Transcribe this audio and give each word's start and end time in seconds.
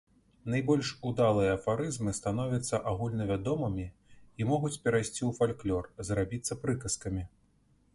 Найбольш 0.51 0.87
удалыя 1.09 1.51
афарызмы 1.57 2.15
становяцца 2.21 2.81
агульнавядомымі 2.93 3.87
і 4.39 4.51
могуць 4.53 4.75
перайсці 4.87 5.19
ў 5.29 5.41
фальклор, 5.43 5.83
зрабіцца 6.11 6.61
прыказкамі. 6.65 7.23